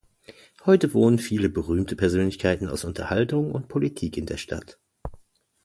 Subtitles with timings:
[0.65, 4.79] Heute wohnen viele berühmte Persönlichkeiten aus Unterhaltung und Politik in der Stadt.